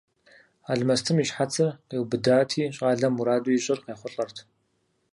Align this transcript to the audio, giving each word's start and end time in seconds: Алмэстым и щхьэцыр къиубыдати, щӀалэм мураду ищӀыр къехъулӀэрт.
Алмэстым 0.71 1.17
и 1.23 1.25
щхьэцыр 1.27 1.69
къиубыдати, 1.87 2.71
щӀалэм 2.75 3.13
мураду 3.15 3.53
ищӀыр 3.57 3.79
къехъулӀэрт. 3.85 4.37